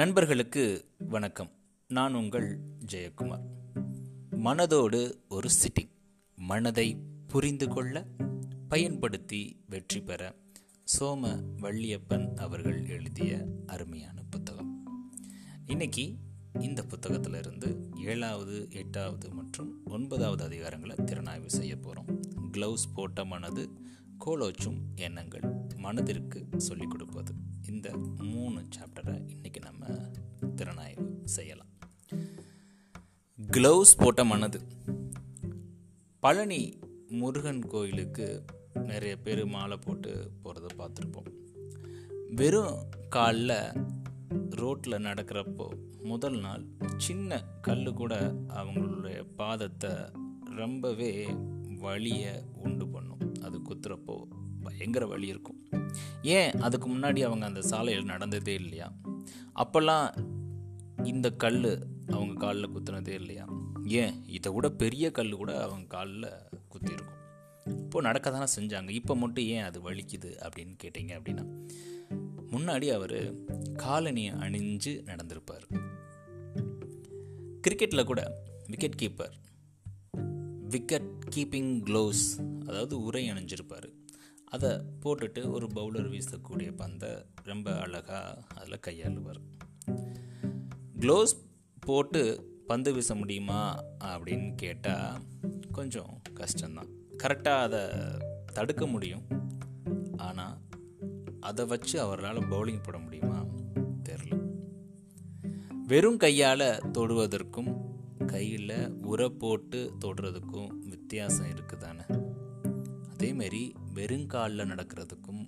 நண்பர்களுக்கு 0.00 0.84
வணக்கம். 0.98 1.50
நான் 1.88 2.14
உங்கள் 2.14 2.60
ஜெயக்குமார். 2.92 3.42
மனதோடு 4.30 5.14
ஒரு 5.28 5.48
சிட்டிங் 5.48 5.90
மனதை 6.36 6.96
புரிந்து 7.26 7.68
கொள்ள 7.68 8.06
பயன்படுத்தி 8.68 9.64
வெற்றி 9.68 10.00
பெற 10.00 10.34
சோம 10.98 11.42
வள்ளியப்பன் 11.60 12.36
அவர்கள் 12.36 12.86
எழுதிய 12.88 13.46
அருமையான 13.66 14.22
புத்தகம். 14.30 14.86
இன்னைக்கு 15.66 16.16
இந்த 16.60 16.84
புத்தகத்திலிருந்து 16.88 17.90
ஏழாவது 18.04 18.68
எட்டாவது 18.70 19.34
மற்றும் 19.34 19.80
ஒன்பதாவது 19.84 20.44
அதிகாரங்களை 20.44 20.96
திறனாய்வு 20.96 21.46
செய்ய 21.46 21.78
போகிறோம் 21.78 22.20
க்ளவுஸ் 22.52 22.94
போட்ட 22.94 23.24
மனது 23.24 23.70
கோலோச்சும் 24.26 24.80
எண்ணங்கள் 24.94 25.42
மனதிற்கு 25.76 26.46
சொல்லிக் 26.56 26.90
கொடுப்பது. 26.90 27.34
இந்த 27.68 27.96
மூணு 28.18 28.66
சாப்டரை 28.76 29.28
இன்னைக்கு 29.28 29.60
நம்ம 29.60 29.86
திறனாய்வு 30.56 31.24
செய்யலாம். 31.24 31.66
க்ளவுஸ் 33.50 33.92
போட்ட 33.96 34.24
மனது. 34.24 34.60
பழனி 36.20 36.78
முருகன் 37.08 37.66
கோயிலுக்கு 37.66 38.44
நிறைய 38.74 39.16
பேர் 39.16 39.46
மாலை 39.46 39.76
போட்டு 39.76 40.30
போகிறத 40.44 40.66
பார்த்துருப்போம். 40.78 41.30
வெறும் 42.28 42.88
காலில் 43.08 43.72
ரோட்டில் 44.50 45.04
நடக்கிறப்போ 45.04 45.68
முதல் 46.02 46.40
நாள் 46.40 46.64
சின்ன 46.96 47.44
கல் 47.60 47.92
கூட 47.92 48.32
அவங்களுடைய 48.48 49.24
பாதத்தை 49.36 50.12
ரொம்பவே 50.44 51.26
வலியை 51.78 52.42
உண்டு 52.62 52.88
பண்ணும். 52.88 53.34
அது 53.42 53.58
குத்துறப்போ 53.58 54.24
பயங்கர 54.62 55.06
வலி 55.06 55.26
இருக்கும். 55.26 55.66
ஏன் 56.22 56.50
அதுக்கு 56.50 56.88
முன்னாடி 56.88 57.24
அவங்க 57.24 57.46
அந்த 57.46 57.62
சாலையில் 57.62 58.04
நடந்ததே 58.04 58.54
இல்லையா? 58.54 58.92
அப்போல்லாம் 59.54 60.28
இந்த 61.04 61.30
கல் 61.30 61.86
அவங்க 62.06 62.34
காலில் 62.34 62.68
குத்துனதே 62.68 63.08
இல்லையா? 63.08 63.48
ஏன்? 63.84 64.28
இதை 64.28 64.52
விட 64.52 64.70
பெரிய 64.70 65.10
கல் 65.10 65.30
கூட 65.30 65.62
அவங்க 65.62 65.86
காலில் 65.86 66.28
குத்திருக்கும். 66.68 67.18
இப்போ 67.66 68.00
நடக்க 68.00 68.30
தானே 68.30 68.44
செஞ்சாங்க. 68.60 68.88
இப்போ 68.88 69.16
மட்டும் 69.16 69.44
ஏன் 69.44 69.62
அது 69.62 69.90
வலிக்குது 69.90 70.48
அப்படின்னு 70.48 70.78
கேட்டிங்க 70.82 71.18
அப்படின்னா 71.18 71.66
முன்னாடி 72.52 72.92
அவர் 72.92 73.34
காலனியை 73.72 74.32
அணிஞ்சு 74.34 75.02
நடந்திருப்பார். 75.04 75.88
கிரிக்கெட்டில் 77.68 78.04
கூட 78.04 78.42
wicket 78.66 79.00
keeper 79.02 79.32
wicket 80.68 81.10
keeping 81.34 81.82
gloves 81.84 82.58
அதாவது 82.66 83.02
உரை 83.02 83.30
அணிஞ்சிருப்பார். 83.30 83.92
அதை 84.50 84.70
போட்டுட்டு 84.70 85.50
ஒரு 85.50 85.66
பவுலர் 85.66 86.08
வீசக்கூடிய 86.08 86.76
பந்தை 86.76 87.10
ரொம்ப 87.42 87.78
அழகாக 87.78 88.44
அதில் 88.54 88.80
கையாளுவார். 88.86 89.40
க்ளோவ்ஸ் 90.98 91.38
போட்டு 91.80 92.48
பந்து 92.66 92.92
வீச 92.92 93.14
முடியுமா 93.14 93.84
அப்படின்னு 94.04 94.54
கேட்டால் 94.54 95.20
கொஞ்சம் 95.72 96.22
கஷ்டம்தான். 96.34 96.88
கரெக்டாக 97.18 97.60
அதை 97.60 97.80
தடுக்க 98.52 98.86
முடியும். 98.86 99.22
ஆனால் 100.16 100.58
அதை 101.40 101.64
வச்சு 101.64 102.00
அவரால் 102.00 102.48
பவுலிங் 102.48 102.82
போட 102.82 102.98
முடியுமா? 102.98 103.46
தெரில 104.08 104.50
வெறும் 105.86 106.16
கையால் 106.16 106.80
தொடுவதற்கும் 106.92 107.88
கையில் 108.26 108.92
உரை 109.02 109.28
போட்டு 109.28 109.92
தொடுறதுக்கும் 110.04 110.78
வித்தியாசம் 110.78 111.46
இருக்குதானே? 111.46 112.28
அதேமாரி 113.12 113.72
வெறுங்காலில் 114.00 114.70
நடக்கிறதுக்கும் 114.72 115.42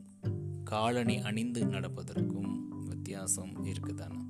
காலணி 0.65 1.19
அணிந்து 1.19 1.65
நடப்பதற்கும் 1.65 2.51
வித்தியாசம் 2.85 3.65
இருக்குதானே? 3.65 4.21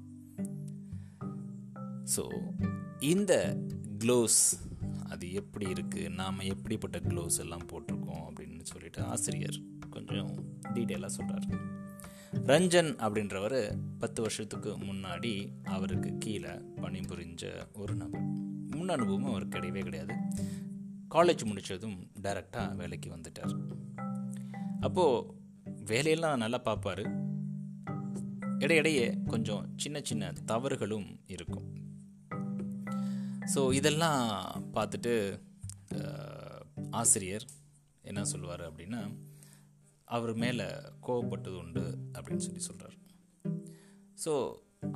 ஸோ 2.17 2.53
இந்த 3.01 3.57
க்ளோஸ் 3.99 4.41
அது 5.09 5.33
எப்படி 5.33 5.67
இருக்குது 5.67 6.15
நாம் 6.15 6.39
எப்படிப்பட்ட 6.39 6.99
க்ளோஸ் 6.99 7.39
எல்லாம் 7.39 7.67
போட்டிருக்கோம் 7.67 8.23
அப்படின்னு 8.29 8.61
சொல்லிட்டு 8.63 9.03
ஆசிரியர் 9.03 9.59
கொஞ்சம் 9.91 10.61
டீட்டெயிலாக 10.75 11.07
சொல்கிறார் 11.07 11.47
ரஞ்சன் 12.33 12.91
அப்படின்றவர் 13.07 13.79
பத்து 13.99 14.23
வருஷத்துக்கு 14.23 14.71
முன்னாடி 14.71 15.53
அவருக்கு 15.65 16.19
கீழே 16.19 16.51
பணிபுரிஞ்ச 16.77 17.45
ஒரு 17.73 17.95
நபர். 17.95 18.21
முன் 18.77 18.89
அனுபவம் 18.89 19.25
அவருக்கு 19.25 19.59
கிடையவே 19.59 19.83
கிடையாது. 19.83 20.15
காலேஜ் 21.11 21.45
முடித்ததும் 21.45 22.11
டைரெக்டாக 22.23 22.77
வேலைக்கு 22.77 23.11
வந்துட்டார். 23.17 23.82
அப்போது 24.87 25.27
வேலையெல்லாம் 25.91 26.43
நல்லா 26.43 26.59
பார்ப்பார். 26.69 27.05
இடையிடையே 28.65 29.07
கொஞ்சம் 29.33 29.65
சின்ன 29.77 30.01
சின்ன 30.09 30.33
தவறுகளும் 30.51 31.09
இருக்கும். 31.35 31.69
ஸோ 33.55 33.61
இதெல்லாம் 33.79 34.23
பார்த்துட்டு 34.77 35.15
ஆசிரியர் 37.01 37.47
என்ன 38.03 38.21
சொல்லுவார் 38.25 38.63
அப்படின்னா 38.69 39.01
அவர் 40.15 40.33
மேலே 40.43 40.67
கோவப்பட்டது 41.07 41.57
உண்டு 41.63 41.85
அப்படின்னு 42.17 42.45
சொல்லி 42.47 42.63
சொல்கிறார் 42.69 42.97
ஸோ 44.25 44.33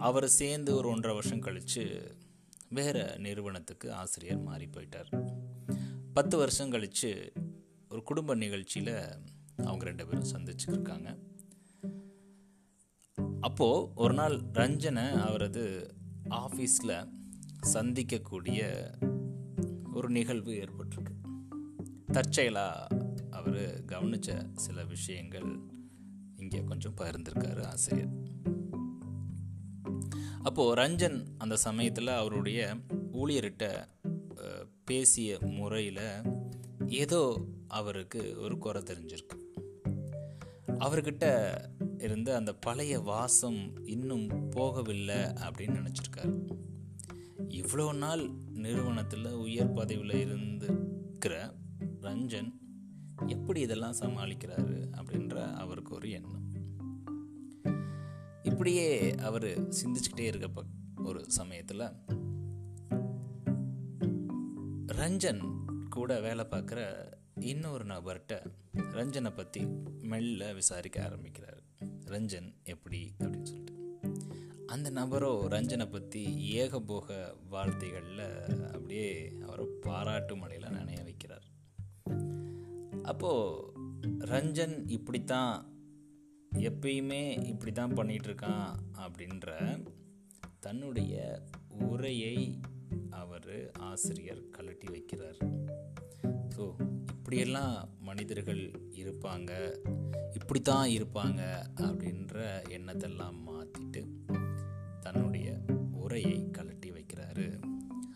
அவர் 0.07 0.27
சேர்ந்து 0.41 0.71
ஒரு 0.79 0.89
ஒன்றரை 0.89 1.15
வருஷம் 1.15 1.45
கழித்து 1.47 1.85
வேறு 2.79 3.03
நிறுவனத்துக்கு 3.27 3.89
ஆசிரியர் 4.03 4.47
மாறி 4.49 4.67
போயிட்டார். 4.67 5.11
பத்து 6.17 6.37
வருஷம் 6.43 6.73
கழித்து 6.75 7.11
ஒரு 7.93 8.03
குடும்ப 8.03 8.35
நிகழ்ச்சியில் 8.45 8.95
அவங்க 9.57 9.85
ரெண்டு 9.85 10.07
பேரும் 10.07 10.33
சந்திச்சுருக்காங்க 10.33 11.09
அப்போது 13.41 13.93
ஒரு 13.95 14.15
நாள் 14.15 14.37
ரஞ்சனை 14.53 15.11
அவரது 15.11 15.95
ஆஃபீஸில் 16.31 17.09
சந்திக்கக்கூடிய 17.73 18.61
ஒரு 19.95 20.09
நிகழ்வு 20.11 20.53
ஏற்பட்டிருக்கு. 20.53 21.15
தற்செயலாக 22.13 22.89
அவர் 23.31 23.85
கவனித்த 23.85 24.47
சில 24.55 24.85
விஷயங்கள் 24.85 25.49
இங்கே 26.37 26.65
கொஞ்சம் 26.65 26.97
பகிர்ந்திருக்காரு 26.97 27.63
ஆசிரியர். 27.63 28.15
அப்போது 30.43 30.77
ரஞ்சன் 30.83 31.27
அந்த 31.39 31.57
சமயத்தில் 31.57 32.09
அவருடைய 32.09 32.77
ஊழியர்கிட்ட 33.13 33.89
பேசிய 34.85 35.39
முறையில் 35.41 36.07
ஏதோ 36.87 37.47
அவருக்கு 37.69 38.37
ஒரு 38.41 38.59
குறை 38.59 38.83
தெரிஞ்சிருக்கு. 38.83 39.39
அவர்கிட்ட 40.79 41.55
இருந்து 41.99 42.35
அந்த 42.35 42.55
பழைய 42.55 43.01
வாசம் 43.01 43.87
இன்னும் 43.87 44.29
போகவில்லை 44.29 45.21
அப்படின்னு 45.47 45.77
நினச்சிருக்காரு. 45.79 46.57
இவ்வளோ 47.49 47.95
நாள் 47.95 48.31
நிறுவனத்தில் 48.53 49.33
உயர் 49.33 49.73
பதவியில் 49.73 50.27
இருந்துக்கிற 50.27 51.55
ரஞ்சன் 52.01 52.53
எப்படி 53.27 53.61
இதெல்லாம் 53.61 53.95
சமாளிக்கிறாரு 54.01 54.87
அப்படின்ற 54.97 55.55
அவருக்கு 55.55 55.95
ஒரு 55.95 56.11
எண்ணம். 56.11 56.45
இப்படியே 58.43 59.15
அவர் 59.15 59.69
சிந்திச்சுக்கிட்டே 59.69 60.21
இருக்க 60.21 60.63
ஒரு 61.05 61.31
சமயத்தில் 61.31 61.91
ரஞ்சன் 64.87 65.55
கூட 65.89 66.21
வேலை 66.21 66.47
பார்க்குற 66.51 67.13
இன்னொரு 67.41 67.85
நபர்கிட்ட 67.85 68.53
ரஞ்சனை 68.75 69.35
பற்றி 69.35 69.61
மெல்ல 70.07 70.53
விசாரிக்க 70.53 71.05
ஆரம்பிக்கிறார். 71.05 71.63
ரஞ்சன் 72.05 72.51
எப்படி 72.65 73.01
அப்படின்னு 73.19 73.43
சொல்லிட்டு. 73.43 73.75
அந்த 74.67 74.91
நபரோ 74.91 75.31
ரஞ்சனை 75.49 75.87
பற்றி 75.91 76.23
ஏகபோக 76.61 77.35
வார்த்தைகளில் 77.49 78.67
அப்படியே 78.67 79.33
அவரை 79.43 79.67
பாராட்டு 79.81 80.37
மலையில் 80.37 80.69
நனைய 80.69 81.01
வைக்கிறார். 81.09 81.47
அப்போது 83.03 83.73
ரஞ்சன் 84.19 84.77
இப்படித்தான் 84.87 85.53
எப்பயுமே 86.59 87.45
இப்படி 87.45 87.73
தான் 87.73 87.93
பண்ணிகிட்ருக்கான் 87.93 88.75
அப்படின்ற 88.99 89.49
தன்னுடைய 90.61 91.43
உரையை 91.69 92.61
அவர் 93.11 93.71
ஆசிரியர் 93.73 94.51
கழட்டி 94.51 94.87
வைக்கிறார். 94.87 95.41
ஸோ 96.57 96.65
இப்படியெல்லாம் 97.13 97.89
மனிதர்கள் 98.01 98.63
இருப்பாங்க. 98.93 99.51
இப்படி 100.35 100.61
தான் 100.61 100.89
இருப்பாங்க 100.89 101.43
அப்படின்ற 101.77 102.45
எண்ணத்தெல்லாம் 102.69 103.39
மாற்றிட்டு 103.47 104.03
தன்னுடைய 105.01 105.61
உரையை 105.93 106.51
கழட்டி 106.51 106.91
வைக்கிறாரு 106.91 107.61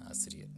ஆசிரியர். 0.00 0.54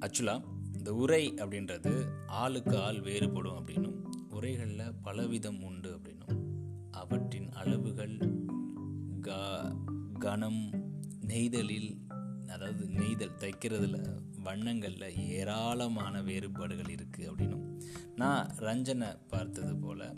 ஆக்சுவலாக 0.00 0.44
இந்த 0.72 0.94
உரை 0.94 1.32
அப்படின்றது 1.32 1.92
ஆளுக்கு 2.26 2.78
ஆள் 2.78 3.00
வேறுபடும் 3.00 3.58
அப்படின்னும் 3.58 3.98
உரைகளில் 4.30 4.94
பலவிதம் 5.04 5.62
உண்டு 5.62 5.90
அப்படின்னும். 5.96 6.38
அவற்றின் 6.90 7.50
அளவுகள் 7.52 8.16
க 9.20 9.30
கனம் 10.18 10.62
நெய்தலில் 11.20 11.90
அதாவது 12.48 12.86
நெய்தல் 12.86 13.38
தைக்கிறதுல 13.38 13.98
வண்ணங்களில் 14.42 15.16
ஏராளமான 15.16 16.22
வேறுபாடுகள் 16.22 16.94
இருக்குது 16.94 17.30
அப்படின்னும். 17.30 17.80
நான் 18.16 18.48
ரஞ்சனை 18.56 19.16
பார்த்தது 19.28 19.76
போல் 19.76 20.12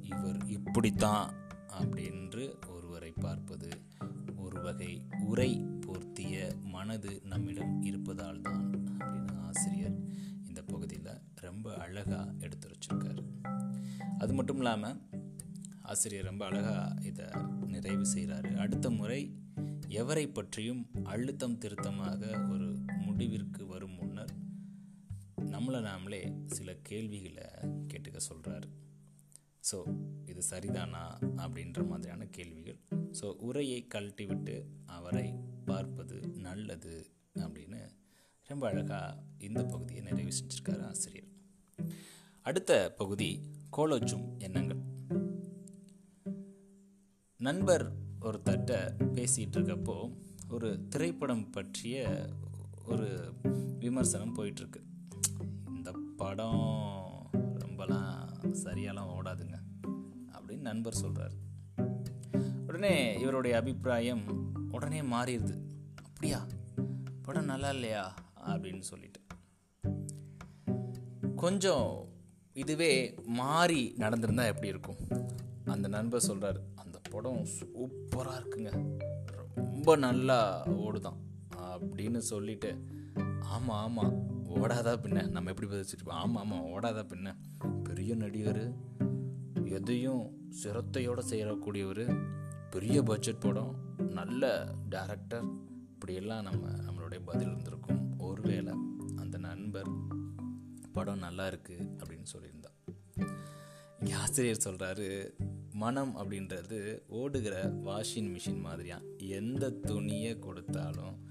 இவர் 0.00 0.46
இப்படித்தான் 0.46 1.32
அப்படின்று 1.68 2.68
ஒருவரை 2.68 3.12
பார்ப்பது 3.20 3.70
ஒரு 4.36 4.62
வகை 4.62 5.06
உரை 5.20 5.64
போர்த்திய 5.86 6.54
மனது 6.62 7.20
நம்மிடம் 7.24 7.82
இருப்பதால் 7.82 8.40
தான் 8.40 8.70
அப்படின்னு 8.98 9.40
ஆசிரியர் 9.40 9.98
இந்த 10.46 10.62
பகுதியில் 10.62 11.20
ரொம்ப 11.34 11.74
அழகாக 11.74 12.32
எடுத்து 12.38 12.70
வச்சிருக்காரு. 12.70 13.22
அது 14.18 14.34
மட்டும் 14.34 14.56
இல்லாமல் 14.56 15.00
ஆசிரியர் 15.82 16.24
ரொம்ப 16.24 16.44
அழகாக 16.46 17.02
இதை 17.02 17.24
நிறைவு 17.66 18.04
செய்கிறாரு 18.14 18.56
அடுத்த 18.56 18.90
முறை 18.90 19.36
எவரை 19.88 20.32
பற்றியும் 20.32 20.86
அழுத்தம் 21.04 21.58
திருத்தமாக 21.58 22.46
ஒரு 22.48 22.81
முடிவிற்கு 23.22 23.66
வரும் 23.66 23.94
முன்னர் 23.94 24.32
நம்மளை 25.50 25.80
நாமளே 25.80 26.46
சில 26.46 26.74
கேள்விகளை 26.82 27.44
கேட்டுக்க 27.88 28.18
சொல்கிறாரு 28.30 28.68
ஸோ 29.68 29.78
இது 30.26 30.42
சரிதானா 30.50 31.02
அப்படின்ற 31.36 31.86
மாதிரியான 31.86 32.26
கேள்விகள். 32.26 32.78
ஸோ 33.20 33.26
உரையை 33.38 33.86
கழட்டி 33.86 34.26
விட்டு 34.26 34.56
அவரை 34.86 35.34
பார்ப்பது 35.64 36.18
நல்லது 36.38 36.94
அப்படின்னு 37.34 37.80
ரொம்ப 38.48 38.66
அழகாக 38.68 39.22
இந்த 39.38 39.62
பகுதியை 39.64 40.02
நிறைவு 40.02 40.32
செஞ்சுருக்காரு 40.38 40.82
ஆசிரியர். 40.82 41.30
அடுத்த 42.42 42.92
பகுதி 42.94 43.30
கோலோச்சும் 43.76 44.26
எண்ணங்கள். 44.38 44.82
நண்பர் 47.40 47.86
ஒருத்தட்ட 48.20 48.72
பேசிகிட்டு 49.14 49.58
இருக்கப்போ 49.60 49.98
ஒரு 50.48 50.88
திரைப்படம் 50.88 51.50
பற்றிய 51.50 52.00
ஒரு 52.86 53.32
விமர்சனம் 53.78 54.36
போயிட்டுருக்கு. 54.36 54.82
இந்த 55.74 55.92
படம் 56.16 57.28
ரொம்பலாம் 57.32 58.28
சரியாலாம் 58.42 59.10
ஓடாதுங்க 59.20 59.58
அப்படின்னு 60.32 60.58
நண்பர் 60.58 60.94
சொல்கிறார் 60.94 61.32
உடனே 62.66 63.20
இவருடைய 63.20 63.56
அபிப்பிராயம் 63.56 64.52
உடனே 64.70 65.00
மாறிடுது. 65.00 65.58
அப்படியா? 66.04 66.46
படம் 67.22 67.44
நல்லா 67.44 67.70
இல்லையா? 67.70 68.14
அப்படின்னு 68.46 68.80
சொல்லிட்டு. 68.80 69.20
கொஞ்சம் 71.36 72.08
இதுவே 72.52 73.14
மாறி 73.24 73.94
நடந்திருந்தா 73.98 74.46
எப்படி 74.46 74.68
இருக்கும்? 74.68 74.96
அந்த 75.64 75.88
நண்பர் 75.88 76.20
சொல்கிறார் 76.20 76.60
அந்த 76.74 77.00
படம் 77.10 77.46
சூப்பராக 77.60 78.40
இருக்குங்க. 78.40 78.98
ரொம்ப 79.54 79.96
நல்லா 79.96 80.66
ஓடுதான். 80.66 81.16
அப்படின்னு 81.78 82.18
சொல்லிட்டு 82.18 82.84
ஆமாம் 83.40 83.82
ஆமாம் 83.82 84.14
ஓடாதா 84.46 84.92
பின்ன? 84.98 85.28
நம்ம 85.28 85.50
எப்படி 85.50 85.70
பதிச்சுட்டு 85.70 86.08
ஆமாம் 86.08 86.50
ஆமாம் 86.50 86.66
ஓடாதா 86.66 87.04
பின்ன? 87.06 87.34
பெரிய 87.84 88.14
நடிகர் 88.14 88.74
எதையும் 89.64 90.50
சிரத்தையோடு 90.62 91.22
செய்யக்கூடியவர் 91.30 92.04
பெரிய 92.70 93.02
பட்ஜெட் 93.02 93.40
படம் 93.40 93.74
நல்ல 94.10 94.74
டேரக்டர் 94.90 95.48
இப்படியெல்லாம் 95.92 96.42
நம்ம 96.42 96.68
நம்மளுடைய 96.68 97.20
பதில் 97.24 97.48
இருந்திருக்கும். 97.48 98.18
ஒருவேளை 98.18 98.74
அந்த 99.16 99.38
நண்பர் 99.38 99.90
படம் 100.92 101.18
நல்லா 101.18 101.48
இருக்குது 101.48 101.88
அப்படின்னு 101.96 102.26
சொல்லியிருந்தான் 102.32 102.78
இங்கே 103.98 104.12
ஆசிரியர் 104.12 104.64
சொல்கிறாரு 104.64 105.34
மனம் 105.72 106.16
அப்படின்றது 106.16 107.02
ஓடுகிற 107.08 107.68
வாஷிங் 107.84 108.36
மிஷின் 108.36 108.60
மாதிரியா? 108.60 109.00
எந்த 109.18 109.70
துணியை 109.70 110.38
கொடுத்தாலும் 110.38 111.30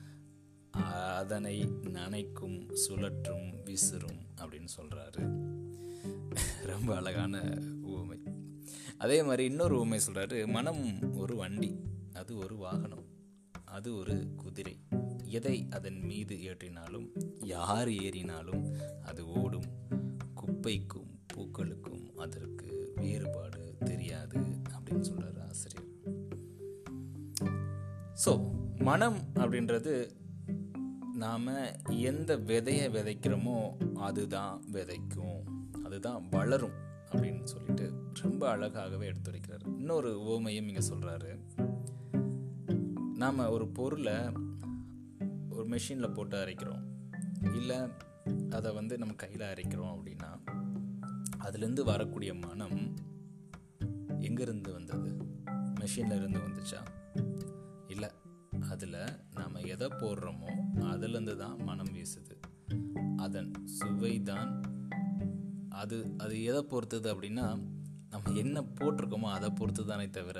அதனை 0.84 1.56
நனைக்கும் 1.84 2.60
சுழற்றும் 2.74 3.48
விசிறும் 3.66 4.22
அப்படின்னு 4.42 4.68
சொல்கிறாரு 4.78 5.24
ரொம்ப 6.66 6.96
அழகான 6.96 7.60
ஊமை. 7.82 8.20
அதே 8.98 9.24
மாதிரி 9.24 9.44
இன்னொரு 9.46 9.80
ஊமை 9.80 10.00
சொல்கிறாரு 10.08 10.48
மனம் 10.48 11.14
ஒரு 11.14 11.36
வண்டி 11.36 11.80
அது 12.14 12.38
ஒரு 12.38 12.56
வாகனம் 12.56 13.06
அது 13.66 13.96
ஒரு 13.96 14.36
குதிரை. 14.36 14.80
எதை 15.26 15.68
அதன் 15.70 16.00
மீது 16.00 16.36
ஏற்றினாலும் 16.36 17.08
யார் 17.40 17.88
ஏறினாலும் 17.88 18.66
அது 19.02 19.28
ஓடும். 19.28 19.70
குப்பைக்கும் 20.42 21.12
பூக்களுக்கும் 21.34 22.18
அதற்கு 22.18 22.94
வேறுபாடு 22.96 23.76
தெரியாது 23.80 24.40
அப்படின்னு 24.74 25.00
சொல்கிறார் 25.00 25.48
ஆசிரியர். 25.48 25.90
ஸோ 28.26 28.32
மனம் 28.78 29.20
அப்படின்றது 29.36 29.94
நாம் 31.22 31.48
எந்த 31.90 32.38
விதையை 32.38 32.88
விதைக்கிறோமோ 32.90 33.58
அதுதான் 33.96 34.64
விதைக்கும். 34.72 35.42
அதுதான் 35.84 36.30
வளரும் 36.30 36.78
அப்படின்னு 37.12 37.44
சொல்லிட்டு 37.44 37.94
ரொம்ப 38.22 38.58
அழகாகவே 38.58 39.08
எடுத்துரைக்கிறார். 39.12 39.66
இன்னொரு 39.78 40.10
ஓமையும் 40.20 40.68
இங்கே 40.68 40.88
சொல்கிறாரு 40.94 41.32
நாம் 43.16 43.38
ஒரு 43.38 43.68
பொருளை 43.68 44.14
ஒரு 45.50 45.68
மெஷினில் 45.68 46.14
போட்டு 46.14 46.38
அரைக்கிறோம். 46.38 46.84
இல்லை 47.56 47.78
அதை 48.50 48.74
வந்து 48.74 48.98
நம்ம 48.98 49.14
கையில் 49.14 49.54
அரைக்கிறோம் 49.54 49.94
அப்படின்னா 49.96 50.32
அதுலேருந்து 51.44 51.84
வரக்கூடிய 51.84 52.34
மனம் 52.34 52.94
எங்கேருந்து 54.20 54.72
வந்தது? 54.72 55.18
மெஷினில் 55.80 56.16
இருந்து 56.16 56.40
வந்துச்சா? 56.40 56.82
அதில் 58.72 58.98
நாம் 59.34 59.56
எதை 59.66 59.88
போடுறோமோ 60.02 60.50
அதுலேருந்து 60.84 61.36
தான் 61.36 61.58
மனம் 61.64 61.94
வீசுது. 61.94 62.36
அதன் 63.18 63.52
சுவை 63.78 64.22
தான் 64.22 64.52
அது 65.70 65.98
அது 66.18 66.44
எதை 66.44 66.64
பொறுத்தது 66.64 67.08
அப்படின்னா 67.14 67.46
நம்ம 68.10 68.32
என்ன 68.34 68.62
போட்டிருக்கோமோ 68.80 69.30
அதை 69.30 69.50
பொறுத்து 69.52 69.86
தானே 69.86 70.10
தவிர 70.10 70.40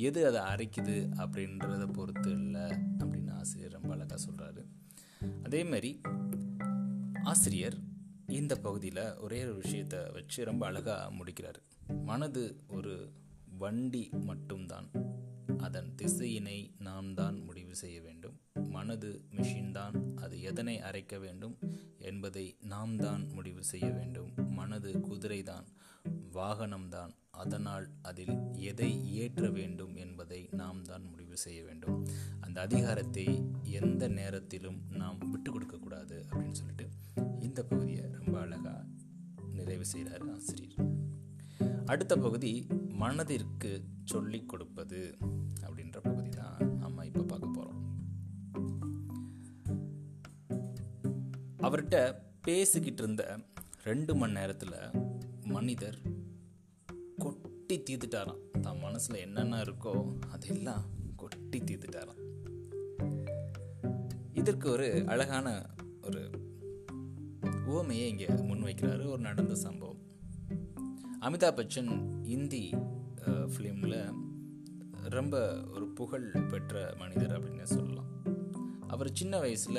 எது 0.00 0.20
அதை 0.26 0.40
அரைக்குது 0.42 0.96
அப்படின்றத 1.16 1.92
பொறுத்து 1.92 2.30
இல்லை 2.30 2.66
அப்படின்னு 3.00 3.32
ஆசிரியர் 3.32 3.72
ரொம்ப 3.72 3.90
அழகாக 3.94 4.20
சொல்கிறாரு 4.26 4.62
அதேமாரி 5.44 5.90
ஆசிரியர் 7.22 7.76
இந்த 8.32 8.54
பகுதியில் 8.56 9.04
ஒரே 9.16 9.44
ஒரு 9.44 9.54
விஷயத்தை 9.54 9.98
வச்சு 10.12 10.44
ரொம்ப 10.44 10.62
அழகாக 10.66 11.10
முடிக்கிறார். 11.10 11.58
மனது 12.04 12.42
ஒரு 12.68 12.94
வண்டி 13.58 14.10
மட்டும்தான். 14.24 14.88
அதன் 15.66 15.90
திசையினை 16.00 16.58
நாம் 16.88 17.10
தான் 17.20 17.36
முடிவு 17.48 17.74
செய்ய 17.82 17.98
வேண்டும். 18.06 18.36
மனது 18.74 19.10
மிஷின் 19.36 19.72
தான் 19.78 19.96
அது 20.24 20.36
எதனை 20.50 20.76
அரைக்க 20.88 21.14
வேண்டும் 21.24 21.56
என்பதை 22.10 22.46
நாம் 22.72 22.94
தான் 22.96 23.24
முடிவு 23.36 23.62
செய்ய 23.72 23.88
வேண்டும். 23.98 24.30
மனது 24.58 24.92
குதிரை 25.08 25.40
தான் 25.52 25.66
வாகனம்தான் 26.36 27.12
அதனால் 27.42 27.86
அதில் 28.08 28.34
எதை 28.70 28.90
ஏற்ற 29.22 29.44
வேண்டும் 29.58 29.94
என்பதை 30.04 30.40
நாம் 30.60 30.82
தான் 30.90 31.04
முடிவு 31.10 31.36
செய்ய 31.44 31.60
வேண்டும். 31.68 31.98
அந்த 32.44 32.58
அதிகாரத்தை 32.66 33.26
எந்த 33.80 34.08
நேரத்திலும் 34.18 34.80
நாம் 35.02 35.20
விட்டு 35.32 35.50
கொடுக்கக்கூடாது 35.52 36.18
அப்படின்னு 36.30 36.60
சொல்லிட்டு 36.60 36.88
இந்த 37.46 37.60
பகுதியை 37.70 38.04
ரொம்ப 38.18 38.34
அழகாக 38.40 38.80
நிறைவு 39.58 39.86
செய்கிறார் 39.92 40.26
ஆசிரியர். 40.36 40.88
அடுத்த 41.86 42.16
பகுதி 42.16 42.66
மனதிற்கு 42.88 43.84
சொல்லிக் 44.04 44.48
கொடுப்பது 44.48 45.16
அப்படின்ற 45.60 45.98
பகுதி 46.02 46.28
தான் 46.28 46.76
நம்ம 46.76 47.06
இப்போ 47.06 47.22
பார்க்க 47.22 47.48
போகிறோம் 47.48 47.80
அவர்கிட்ட 51.58 52.14
பேசிக்கிட்டு 52.42 53.02
இருந்த 53.02 53.38
ரெண்டு 53.82 54.14
மணி 54.14 54.32
நேரத்தில் 54.32 54.74
மனிதர் 55.44 55.98
கொட்டி 57.18 57.78
தீர்த்துட்டாராம். 57.78 58.60
தன் 58.60 58.78
மனசில் 58.78 59.16
என்னென்ன 59.16 59.62
இருக்கோ 59.62 60.18
அதெல்லாம் 60.30 60.84
கொட்டி 61.16 61.58
தீர்த்துட்டாராம். 61.58 62.20
இதற்கு 64.32 64.70
ஒரு 64.70 65.04
அழகான 65.06 65.66
ஒரு 66.02 66.30
உவமையை 67.66 68.08
இங்கே 68.08 68.26
முன்வைக்கிறாரு. 68.26 69.06
ஒரு 69.06 69.18
நடந்த 69.18 69.54
சம்பவம். 69.54 69.81
அமிதாப் 71.22 71.56
பச்சன் 71.56 72.20
இந்தி 72.22 72.74
ஃபிலிமில் 73.24 74.14
ரொம்ப 75.02 75.64
ஒரு 75.74 75.86
புகழ் 75.86 76.30
பெற்ற 76.50 76.94
மனிதர் 76.98 77.32
அப்படின்னு 77.32 77.62
சொல்லலாம். 77.62 78.06
அவர் 78.88 79.12
சின்ன 79.12 79.38
வயசில் 79.38 79.78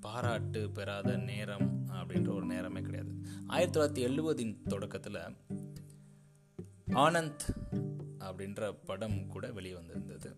பாராட்டு 0.00 0.70
பெறாத 0.70 1.16
நேரம் 1.16 1.86
அப்படின்ற 1.92 2.34
ஒரு 2.34 2.46
நேரமே 2.46 2.80
கிடையாது. 2.80 3.12
ஆயிரத்தி 3.46 3.78
தொள்ளாயிரத்தி 3.80 4.08
எழுபதின் 4.08 4.66
தொடக்கத்தில் 4.66 5.18
ஆனந்த் 6.90 7.46
அப்படின்ற 8.18 8.76
படம் 8.84 9.26
கூட 9.26 9.52
வெளியே 9.52 9.74
வந்திருந்தது 9.74 10.36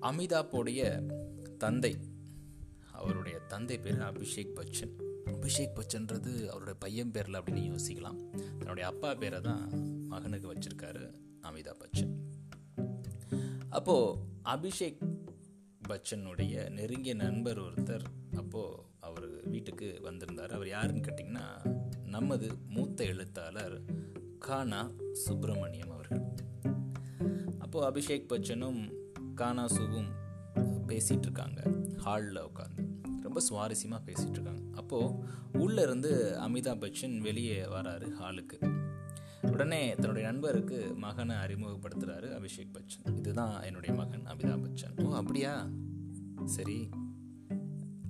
அமிதாப்போடைய 0.00 1.10
தந்தை 1.56 1.96
அவருடைய 2.94 3.38
தந்தை 3.38 3.78
பேர் 3.78 3.98
அபிஷேக் 3.98 4.54
பச்சன். 4.54 4.94
அபிஷேக் 5.26 5.78
பச்சன்றது 5.78 6.46
அவருடைய 6.46 6.78
பையன் 6.78 7.10
பேரில் 7.10 7.34
அப்படின்னு 7.34 7.72
யோசிக்கலாம். 7.72 8.20
தன்னுடைய 8.58 8.88
அப்பா 8.88 9.14
பேரை 9.14 9.40
தான் 9.40 9.62
மகனுக்கு 10.06 10.54
வச்சிருக்காரு 10.54 11.14
அமிதாப் 11.42 11.80
பச்சன். 11.82 12.12
அப்போது 13.68 14.18
அபிஷேக் 14.44 14.98
பச்சனுடைய 15.88 16.70
நெருங்கிய 16.70 17.14
நண்பர் 17.14 17.60
ஒருத்தர் 17.60 18.04
அப்போது 18.36 18.82
அவர் 19.00 19.48
வீட்டுக்கு 19.48 19.98
வந்திருந்தார். 20.02 20.50
அவர் 20.50 20.68
யாருன்னு 20.68 21.00
கேட்டிங்கன்னா 21.00 21.46
நமது 22.06 22.48
மூத்த 22.68 23.04
எழுத்தாளர் 23.04 23.82
கானா 24.38 24.90
சுப்பிரமணியம் 25.12 25.90
அவர்கள். 25.90 26.22
அப்போது 27.58 27.86
அபிஷேக் 27.86 28.32
பச்சனும் 28.32 28.80
கானா 29.34 29.66
சுவும் 29.66 30.10
பேசிகிட்டு 30.86 31.18
இருக்காங்க 31.18 31.62
ஹாலில் 31.96 32.42
உட்காந்து 32.42 32.86
ரொம்ப 33.20 33.40
சுவாரஸ்யமாக 33.50 34.00
பேசிகிட்டு 34.06 34.30
இருக்காங்க 34.30 34.62
அப்போது 34.74 35.14
உள்ளே 35.52 35.82
இருந்து 35.82 36.38
அமிதாப் 36.40 36.80
பச்சன் 36.80 37.18
வெளியே 37.18 37.62
வராரு 37.62 38.10
ஹாலுக்கு. 38.20 38.82
உடனே 39.42 39.94
தன்னுடைய 39.94 40.28
நண்பருக்கு 40.28 40.94
மகனை 40.94 41.36
அறிமுகப்படுத்துகிறாரு 41.36 42.34
அபிஷேக் 42.34 42.72
பச்சன். 42.72 43.16
இதுதான் 43.16 43.62
என்னுடைய 43.62 43.94
மகன் 43.94 44.26
அமிதாப் 44.26 44.62
பச்சன். 44.62 45.04
ஓ 45.04 45.14
அப்படியா? 45.14 45.68
சரி. 46.44 46.88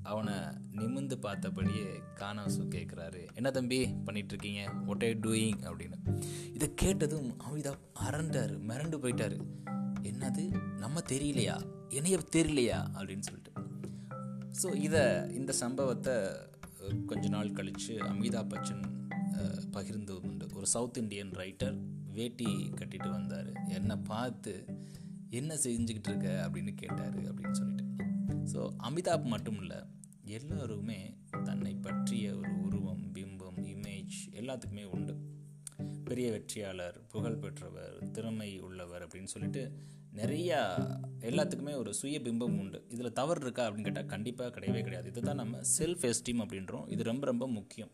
அவனை 0.03 0.35
நிமிந்து 0.71 1.17
பார்த்தபடியே 1.23 2.03
கானாசு 2.15 2.63
கேட்குறாரு 2.71 3.35
என்ன 3.35 3.51
தம்பி 3.51 3.95
பண்ணிட்டு 4.05 4.37
இருக்கீங்க 4.37 4.73
ஒட் 4.87 5.03
ஐ 5.03 5.17
டூயிங் 5.17 5.63
அப்படின்னு. 5.63 6.23
இதை 6.53 6.73
கேட்டதும் 6.75 7.37
அமிதாப் 7.39 7.85
அரண்டாரு 8.11 8.59
மிரண்டு 8.69 8.99
போயிட்டாரு. 8.99 9.41
என்னது? 10.15 10.43
நம்ம 10.79 11.01
தெரியலையா? 11.01 11.57
என்னைய 11.89 12.19
தெரியலையா? 12.37 12.79
அப்படின்னு 12.97 13.27
சொல்லிட்டு. 13.29 13.53
ஸோ 14.63 14.75
இதை 14.75 15.03
இந்த 15.35 15.53
சம்பவத்தை 15.53 16.15
கொஞ்ச 17.07 17.29
நாள் 17.29 17.53
கழித்து 17.53 17.95
அமிதாப் 17.97 18.51
பச்சன் 18.53 18.85
பகிர்ந்து 19.71 20.21
உண்டு. 20.21 20.47
ஒரு 20.55 20.67
சவுத் 20.67 20.97
இண்டியன் 20.97 21.31
ரைட்டர் 21.31 21.77
வேட்டி 22.13 22.51
கட்டிட்டு 22.81 23.11
வந்தார். 23.11 23.53
என்னை 23.69 23.97
பார்த்து 23.97 24.53
என்ன 25.31 25.55
செஞ்சுக்கிட்டு 25.55 26.11
இருக்க? 26.11 26.49
அப்படின்னு 26.49 26.73
கேட்டார் 26.75 27.17
அப்படின்னு 27.31 27.51
சொல்லிட்டு. 27.51 27.85
ஸோ 28.53 28.61
அமிதாப் 28.83 29.25
மட்டும் 29.25 29.59
இல்லை 29.61 29.81
எல்லோருமே 30.23 31.01
தன்னை 31.45 31.75
பற்றிய 31.75 32.37
ஒரு 32.37 32.63
உருவம் 32.63 33.05
பிம்பம் 33.15 33.61
இமேஜ் 33.73 34.17
எல்லாத்துக்குமே 34.41 34.85
உண்டு. 34.85 35.17
பெரிய 36.05 36.31
வெற்றியாளர் 36.31 36.97
புகழ் 37.09 37.37
பெற்றவர் 37.37 38.11
திறமை 38.11 38.61
உள்ளவர் 38.61 39.07
அப்படின்னு 39.07 39.33
சொல்லிட்டு 39.35 39.63
நிறையா 40.15 40.61
எல்லாத்துக்குமே 41.21 41.77
ஒரு 41.77 41.95
சுய 41.95 42.21
பிம்பம் 42.21 42.59
உண்டு. 42.59 42.85
இதில் 42.89 43.13
தவறு 43.13 43.41
இருக்கா 43.41 43.69
அப்படின்னு 43.69 43.83
கேட்டால் 43.83 44.07
கண்டிப்பாக 44.07 44.61
கிடையவே 44.61 44.81
கிடையாது. 44.81 45.09
இதுதான் 45.09 45.35
நம்ம 45.35 45.59
செல்ஃப் 45.79 46.13
எஸ்டீம் 46.13 46.41
அப்படின்றோம். 46.41 46.91
இது 46.91 47.03
ரொம்ப 47.03 47.27
ரொம்ப 47.27 47.49
முக்கியம். 47.49 47.91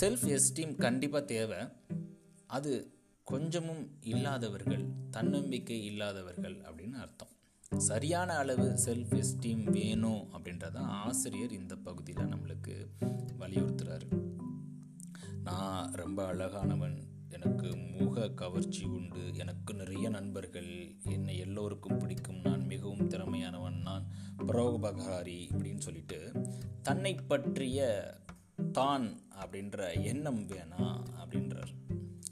செல்ஃப் 0.00 0.38
எஸ்டீம் 0.38 0.76
கண்டிப்பாக 0.76 1.24
தேவை. 1.24 1.58
அது 2.46 2.94
கொஞ்சமும் 3.24 3.90
இல்லாதவர்கள் 4.00 4.84
தன்னம்பிக்கை 5.10 5.84
இல்லாதவர்கள் 5.84 6.60
அப்படின்னு 6.60 6.92
அர்த்தம். 6.92 7.28
சரியான 7.76 8.36
அளவு 8.36 8.78
செல்ஃப் 8.84 9.22
எஸ்டீம் 9.22 9.70
வேணும் 9.70 10.28
அப்படின்றத 10.32 10.76
ஆசிரியர் 10.76 11.52
இந்த 11.52 11.76
பகுதியில் 11.76 12.24
நம்மளுக்கு 12.24 12.86
வலியுறுத்துறாரு. 13.38 14.32
நான் 15.42 15.92
ரொம்ப 15.92 16.34
அழகானவன் 16.34 17.08
எனக்கு 17.30 17.68
முக 17.98 18.28
கவர்ச்சி 18.28 18.84
உண்டு. 18.84 19.22
எனக்கு 19.34 19.74
நிறைய 19.74 20.08
நண்பர்கள் 20.08 20.70
என்னை 21.14 21.38
எல்லோருக்கும் 21.38 21.98
பிடிக்கும். 21.98 22.40
நான் 22.40 22.64
மிகவும் 22.66 23.06
திறமையானவன். 23.06 23.78
நான் 23.88 24.08
பரோபகாரி 24.48 25.40
அப்படின்னு 25.52 25.82
சொல்லிட்டு 25.86 26.18
தன்னை 26.82 27.14
பற்றிய 27.14 27.88
தான் 28.72 29.06
அப்படின்ற 29.42 29.78
எண்ணம் 30.02 30.42
வேணாம் 30.48 30.98
அப்படின்றார். 31.20 31.72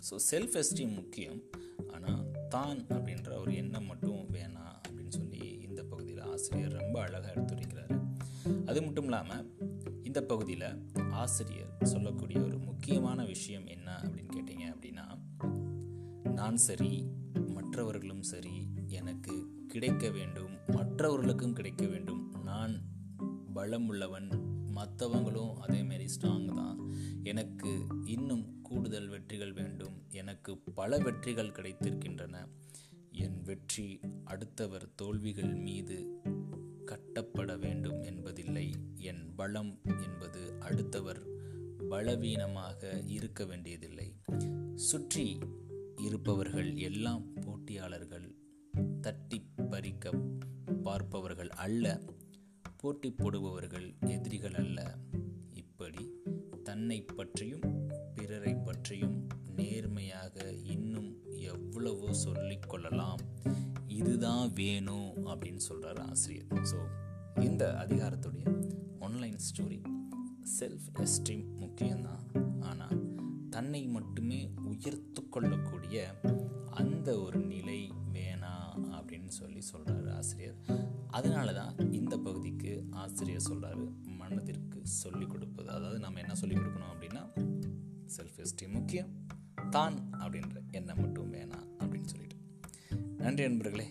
ஸோ 0.09 0.17
செல்ஃப் 0.31 0.57
எஸ்டீம் 0.63 0.95
முக்கியம். 0.95 1.41
ஆனால் 1.95 2.25
தான் 2.49 2.81
அப்படின்ற 2.89 3.31
ஒரு 3.41 3.55
எண்ணம் 3.55 3.87
மட்டும் 3.87 4.21
வேணாம் 4.37 4.77
அப்படின்னு 4.85 5.15
சொல்லி 5.21 5.45
இந்த 5.69 5.83
பகுதியில் 5.83 6.23
ஆசிரியர் 6.33 6.79
ரொம்ப 6.81 6.97
அழகாக 7.07 7.35
எடுத்துரைக்கிறாரு. 7.35 7.97
அது 8.67 8.83
மட்டும் 8.83 9.05
இல்லாமல் 9.05 9.47
இந்த 10.03 10.21
பகுதியில் 10.23 10.69
ஆசிரியர் 11.23 11.73
சொல்லக்கூடிய 11.93 12.39
ஒரு 12.43 12.59
முக்கியமான 12.69 13.25
விஷயம் 13.25 13.67
என்ன 13.67 13.89
அப்படின்னு 14.05 14.35
கேட்டிங்க? 14.37 14.68
அப்படின்னா 14.79 15.19
நான் 16.23 16.57
சரி 16.57 17.07
மற்றவர்களும் 17.47 18.23
சரி 18.23 18.67
எனக்கு 18.87 19.65
கிடைக்க 19.69 20.11
வேண்டும் 20.11 20.57
மற்றவர்களுக்கும் 20.67 21.53
கிடைக்க 21.53 21.87
வேண்டும். 21.87 22.43
நான் 22.43 22.83
பலம் 23.55 23.89
உள்ளவன் 23.89 24.29
மற்றவங்களும் 24.75 25.55
அதேமாரி 25.55 26.07
ஸ்ட்ராங் 26.21 26.55
தான். 26.55 26.93
எனக்கு 27.23 27.87
இன்னும் 28.05 28.63
கூடுதல் 28.63 29.09
வெற்றிகள் 29.09 29.53
வேண்டும். 29.53 30.03
எனக்கு 30.09 30.59
பல 30.59 30.99
வெற்றிகள் 30.99 31.51
கிடைத்திருக்கின்றன. 31.51 32.49
என் 33.11 33.43
வெற்றி 33.43 34.01
அடுத்தவர் 34.25 34.95
தோல்விகள் 34.95 35.55
மீது 35.55 36.21
கட்டப்பட 36.85 37.57
வேண்டும் 37.57 38.03
என்பதில்லை. 38.03 38.75
என் 38.97 39.35
பலம் 39.37 39.81
என்பது 39.85 40.57
அடுத்தவர் 40.61 41.27
பலவீனமாக 41.89 43.03
இருக்க 43.07 43.45
வேண்டியதில்லை. 43.45 44.15
சுற்றி 44.79 45.39
இருப்பவர்கள் 45.97 46.77
எல்லாம் 46.77 47.33
போட்டியாளர்கள் 47.41 48.37
தட்டி 49.01 49.45
பறிக்க 49.71 50.13
பார்ப்பவர்கள் 50.83 51.49
அல்ல 51.49 52.01
போட்டி 52.77 53.11
போடுபவர்கள் 53.11 53.95
எதிரிகள் 54.07 54.55
அல்ல. 54.55 54.99
இப்படி 55.53 56.11
தன்னை 56.63 57.03
பற்றியும் 57.03 57.89
பிறரை 58.15 58.55
பற்றியும் 58.55 59.27
நேர்மையாக 59.57 60.53
இன்னும் 60.53 61.23
எவ்வளவோ 61.27 62.13
சொல்லிக் 62.13 62.69
கொள்ளலாம். 62.69 63.21
இதுதான் 63.87 64.53
வேணும் 64.53 65.27
அப்படின்னு 65.27 65.57
சொல்கிறார் 65.57 66.01
ஆசிரியர். 66.01 66.47
ஸோ 66.47 66.77
இந்த 67.41 67.87
அதிகாரத்துடைய 67.87 68.75
ஆன்லைன் 68.99 69.39
ஸ்டோரி 69.49 69.83
செல்ஃப் 70.61 70.89
எஸ்டீம் 70.95 71.47
முக்கியம்தான். 71.61 72.27
ஆனால் 72.61 73.08
தன்னை 73.59 73.87
மட்டுமே 73.87 74.51
உயர்த்து 74.65 75.29
கொள்ளக்கூடிய 75.29 76.21
அந்த 76.71 77.21
ஒரு 77.21 77.41
நிலை 77.41 77.93
வேணாம் 78.13 78.75
அப்படின்னு 78.77 79.27
சொல்லி 79.27 79.59
சொல்கிறாரு 79.73 80.11
ஆசிரியர். 80.11 80.55
அதனால 81.09 81.53
தான் 81.53 81.93
இந்த 81.93 82.19
பகுதிக்கு 82.19 82.87
ஆசிரியர் 82.91 83.43
சொல்கிறாரு 83.51 83.93
மனதிற்கு 84.05 84.81
சொல்லிக் 84.83 85.31
கொடுப்பது. 85.31 85.71
அதாவது 85.71 85.99
நம்ம 85.99 86.19
என்ன 86.19 86.35
சொல்லிக் 86.35 86.59
கொடுக்கணும் 86.59 86.93
அப்படின்னா 86.99 87.29
செல்ஃப் 88.17 88.37
எஸ்டீம் 88.37 88.73
முக்கியம் 88.73 89.27
தான் 89.71 89.95
அப்படின்ற 90.13 90.71
எண்ணம் 90.71 91.01
மட்டும் 91.01 91.33
வேணாம் 91.33 91.69
அப்படின்னு 91.79 92.05
சொல்லிட்டு. 92.05 92.37
நன்றி 93.17 93.47
நண்பர்களே 93.47 93.87